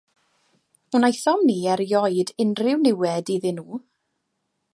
Wnaethom 0.95 1.43
ni 1.49 1.57
erioed 1.73 2.33
unrhyw 2.45 2.81
niwed 2.83 3.33
iddyn 3.37 3.63
nhw. 3.65 3.83